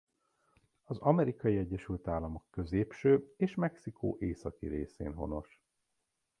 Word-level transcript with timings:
Az 0.83 0.97
Amerikai 0.97 1.57
Egyesült 1.57 2.07
Államok 2.07 2.45
középső 2.51 3.33
és 3.37 3.55
Mexikó 3.55 4.17
északi 4.19 4.67
részén 4.67 5.13
honos. 5.13 5.61